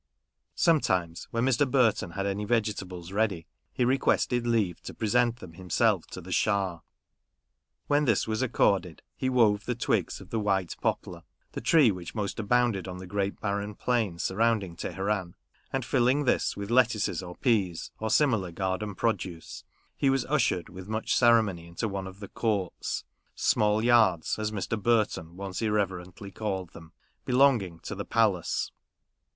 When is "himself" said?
5.53-6.07